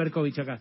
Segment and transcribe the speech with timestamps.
[0.00, 0.60] Berkovich acá.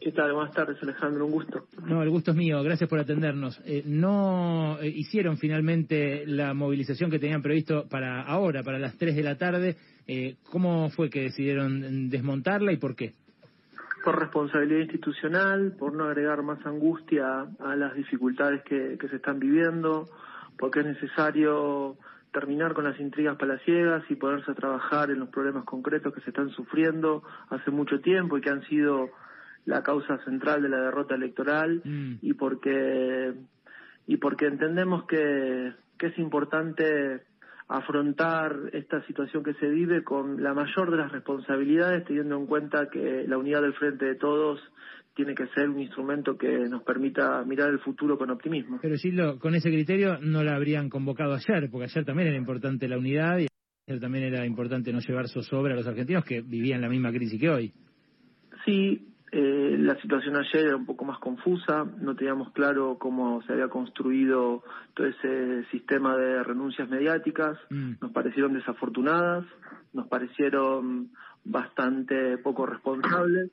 [0.00, 0.32] ¿Qué tal?
[0.32, 1.66] Buenas tardes, Alejandro, un gusto.
[1.86, 3.60] No, el gusto es mío, gracias por atendernos.
[3.64, 9.14] Eh, no eh, hicieron finalmente la movilización que tenían previsto para ahora, para las 3
[9.14, 9.76] de la tarde.
[10.08, 13.12] Eh, ¿Cómo fue que decidieron desmontarla y por qué?
[14.04, 19.38] Por responsabilidad institucional, por no agregar más angustia a las dificultades que, que se están
[19.38, 20.08] viviendo,
[20.58, 21.96] porque es necesario
[22.32, 26.30] terminar con las intrigas palaciegas y ponerse a trabajar en los problemas concretos que se
[26.30, 29.10] están sufriendo hace mucho tiempo y que han sido
[29.64, 32.14] la causa central de la derrota electoral mm.
[32.22, 33.34] y porque
[34.06, 37.22] y porque entendemos que, que es importante
[37.68, 42.90] afrontar esta situación que se vive con la mayor de las responsabilidades, teniendo en cuenta
[42.90, 44.60] que la unidad del frente de todos
[45.14, 48.78] tiene que ser un instrumento que nos permita mirar el futuro con optimismo.
[48.80, 52.88] Pero Gildo, con ese criterio no la habrían convocado ayer, porque ayer también era importante
[52.88, 53.46] la unidad y
[53.86, 57.40] ayer también era importante no llevar zozobra a los argentinos que vivían la misma crisis
[57.40, 57.72] que hoy.
[58.64, 63.52] Sí, eh, la situación ayer era un poco más confusa, no teníamos claro cómo se
[63.52, 64.62] había construido
[64.94, 67.94] todo ese sistema de renuncias mediáticas, mm.
[68.00, 69.44] nos parecieron desafortunadas,
[69.92, 71.10] nos parecieron
[71.44, 73.50] bastante poco responsables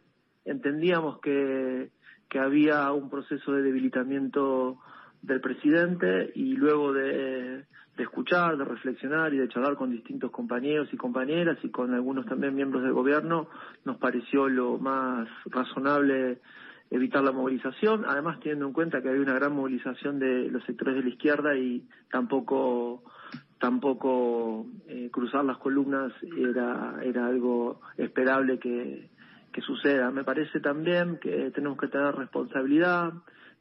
[0.49, 1.91] entendíamos que,
[2.39, 4.77] había un proceso de debilitamiento
[5.21, 7.65] del presidente y luego de,
[7.97, 12.27] de, escuchar, de reflexionar y de charlar con distintos compañeros y compañeras y con algunos
[12.27, 13.49] también miembros del gobierno,
[13.83, 16.39] nos pareció lo más razonable
[16.91, 20.95] evitar la movilización, además teniendo en cuenta que había una gran movilización de los sectores
[20.95, 23.03] de la izquierda y tampoco
[23.59, 29.09] tampoco eh, cruzar las columnas era era algo esperable que
[29.51, 30.11] que suceda.
[30.11, 33.13] Me parece también que tenemos que tener responsabilidad,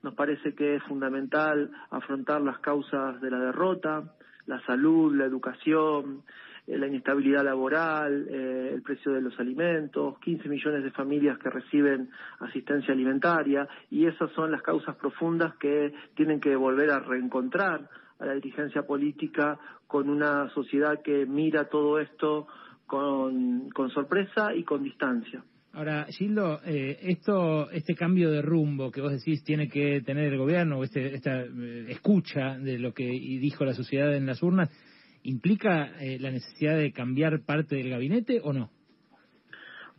[0.02, 4.14] nos parece que es fundamental afrontar las causas de la derrota,
[4.46, 6.22] la salud, la educación,
[6.66, 11.50] eh, la inestabilidad laboral, eh, el precio de los alimentos, 15 millones de familias que
[11.50, 17.88] reciben asistencia alimentaria y esas son las causas profundas que tienen que volver a reencontrar
[18.18, 22.46] a la dirigencia política con una sociedad que mira todo esto
[22.86, 25.42] con, con sorpresa y con distancia.
[25.72, 30.38] Ahora, Gildo, eh, esto, este cambio de rumbo que vos decís tiene que tener el
[30.38, 34.70] gobierno, este, esta eh, escucha de lo que dijo la sociedad en las urnas,
[35.22, 38.70] ¿implica eh, la necesidad de cambiar parte del gabinete o no?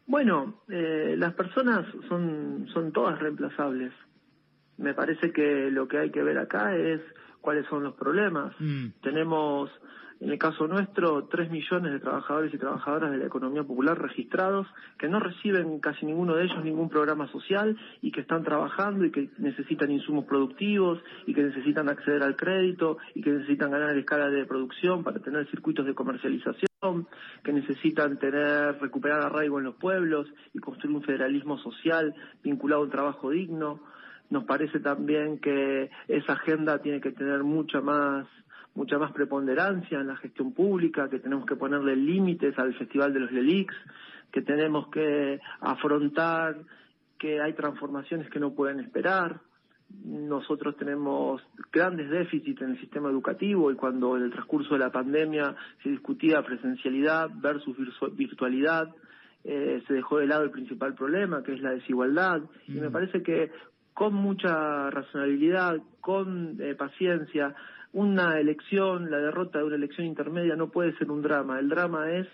[0.07, 3.93] Bueno, las personas son, son todas reemplazables.
[4.79, 7.01] Me parece que lo que hay que ver acá es
[7.41, 8.53] cuáles son los problemas.
[8.59, 8.87] Mm.
[9.01, 9.69] Tenemos
[10.19, 14.67] en el caso nuestro, tres millones de trabajadores y trabajadoras de la economía popular registrados
[14.97, 19.11] que no reciben casi ninguno de ellos ningún programa social y que están trabajando y
[19.11, 24.29] que necesitan insumos productivos y que necesitan acceder al crédito y que necesitan ganar escala
[24.29, 27.07] de producción para tener circuitos de comercialización,
[27.43, 32.13] que necesitan tener, recuperar arraigo en los pueblos y construir un federalismo social
[32.43, 33.79] vinculado al trabajo digno.
[34.29, 38.27] Nos parece también que esa agenda tiene que tener mucha más
[38.75, 43.19] mucha más preponderancia en la gestión pública, que tenemos que ponerle límites al Festival de
[43.19, 43.75] los Lelix,
[44.31, 46.55] que tenemos que afrontar
[47.17, 49.41] que hay transformaciones que no pueden esperar.
[50.05, 51.41] Nosotros tenemos
[51.73, 55.89] grandes déficits en el sistema educativo y cuando en el transcurso de la pandemia se
[55.89, 57.75] discutía presencialidad versus
[58.13, 58.87] virtualidad,
[59.43, 62.43] eh, se dejó de lado el principal problema, que es la desigualdad.
[62.67, 62.91] Y me mm.
[62.91, 63.51] parece que
[63.99, 67.53] con mucha razonabilidad, con eh, paciencia,
[67.91, 71.59] una elección, la derrota de una elección intermedia no puede ser un drama.
[71.59, 72.25] El drama es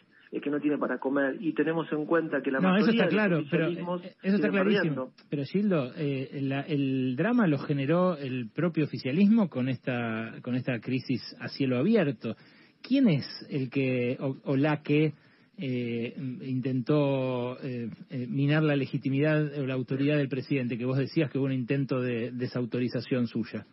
[0.43, 3.07] que no tiene para comer y tenemos en cuenta que la no, mayoría eso está
[3.07, 5.11] claro, pero eh, eso está clarísimo.
[5.27, 6.29] Pero Gildo, eh,
[6.67, 12.35] el drama lo generó el propio oficialismo con esta con esta crisis a cielo abierto.
[12.83, 15.13] ¿Quién es el que o, la que
[15.57, 17.89] eh, intentó eh,
[18.27, 22.01] minar la legitimidad o la autoridad del presidente, que vos decías que hubo un intento
[22.01, 23.65] de desautorización suya?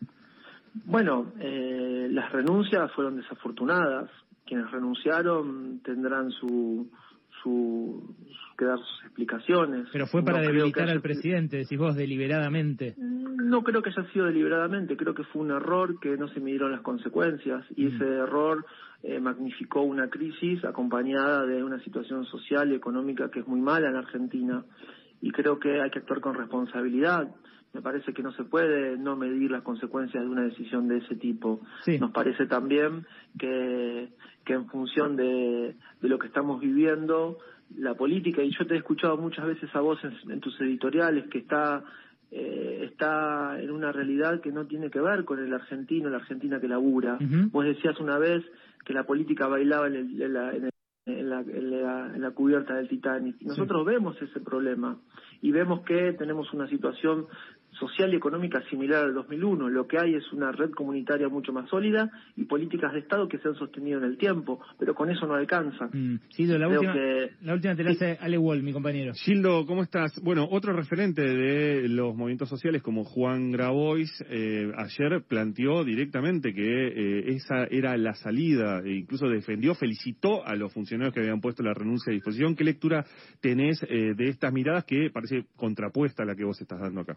[0.85, 4.11] Bueno, eh, las renuncias fueron desafortunadas.
[4.47, 6.91] Quienes renunciaron tendrán su,
[7.43, 8.15] su,
[8.57, 9.89] que dar sus explicaciones.
[9.93, 12.95] Pero fue para debilitar al presidente, decís vos, deliberadamente.
[12.99, 16.73] No creo que haya sido deliberadamente, creo que fue un error que no se midieron
[16.73, 18.23] las consecuencias y ese mm.
[18.23, 18.65] error
[19.03, 23.89] eh, magnificó una crisis acompañada de una situación social y económica que es muy mala
[23.89, 24.65] en Argentina
[25.21, 27.29] y creo que hay que actuar con responsabilidad
[27.73, 31.17] me parece que no se puede no medir las consecuencias de una decisión de ese
[31.17, 31.61] tipo.
[31.99, 33.07] Nos parece también
[33.39, 34.11] que,
[34.45, 37.39] que en función de, de lo que estamos viviendo,
[37.77, 41.39] la política, y yo te he escuchado muchas veces a vos en, tus editoriales, que
[41.39, 41.83] está
[42.31, 46.61] eh, está en una realidad que no tiene que ver con el argentino, la argentina
[46.61, 47.19] que labura.
[47.51, 48.43] Vos decías una vez
[48.85, 50.71] que la política bailaba en el, en el
[51.05, 53.41] en la, en la, cubierta del Titanic.
[53.43, 54.99] Nosotros vemos ese problema
[55.41, 57.27] y vemos que tenemos una situación
[57.79, 59.69] social y económica similar al 2001.
[59.69, 63.39] Lo que hay es una red comunitaria mucho más sólida y políticas de Estado que
[63.39, 65.87] se han sostenido en el tiempo, pero con eso no alcanza.
[65.93, 66.19] Mm.
[66.39, 66.95] la, última,
[67.43, 69.13] la última te la hace Ale Wall, mi compañero.
[69.15, 70.21] Gildo, ¿cómo estás?
[70.23, 76.63] Bueno, otro referente de los movimientos sociales como Juan Grabois eh, ayer planteó directamente que
[76.63, 81.63] eh, esa era la salida, e incluso defendió, felicitó a los funcionarios que habían puesto
[81.63, 82.55] la renuncia a disposición.
[82.55, 83.05] ¿Qué lectura
[83.41, 87.17] tenés eh, de estas miradas que parece contrapuesta a la que vos estás dando acá?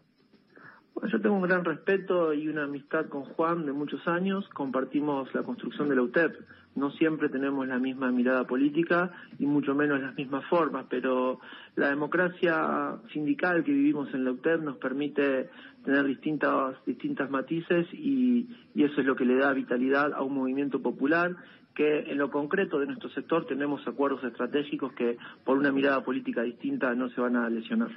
[1.03, 4.47] Yo tengo un gran respeto y una amistad con Juan de muchos años.
[4.53, 6.35] Compartimos la construcción de la UTEP.
[6.75, 11.39] No siempre tenemos la misma mirada política y mucho menos las mismas formas, pero
[11.75, 15.49] la democracia sindical que vivimos en la UTEP nos permite
[15.83, 20.33] tener distintas, distintas matices y, y eso es lo que le da vitalidad a un
[20.33, 21.35] movimiento popular
[21.75, 26.41] que en lo concreto de nuestro sector tenemos acuerdos estratégicos que por una mirada política
[26.41, 27.91] distinta no se van a lesionar.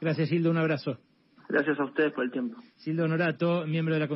[0.00, 0.50] Gracias, Hildo.
[0.50, 0.98] Un abrazo.
[1.48, 2.60] Gracias a ustedes por el tiempo.
[2.76, 4.08] Sildo Honorato, miembro de la